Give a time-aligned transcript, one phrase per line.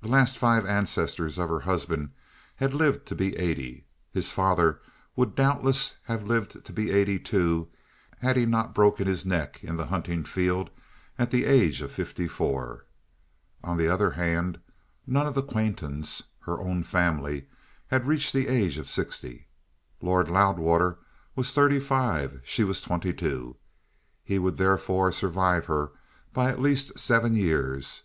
[0.00, 2.10] The last five ancestors of her husband
[2.56, 3.84] had lived to be eighty.
[4.10, 4.80] His father
[5.14, 7.68] would doubtless have lived to be eighty too,
[8.18, 10.70] had he not broken his neck in the hunting field
[11.20, 12.84] at the age of fifty four.
[13.62, 14.58] On the other hand,
[15.06, 17.46] none of the Quaintons, her own family,
[17.86, 19.46] had reached the age of sixty.
[20.02, 20.98] Lord Loudwater
[21.36, 23.54] was thirty five; she was twenty two;
[24.24, 25.92] he would therefore survive her
[26.32, 28.02] by at least seven years.